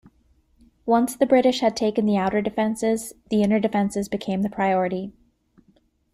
[0.87, 5.13] Once the British had taken the outer defences, the inner defences became the priority.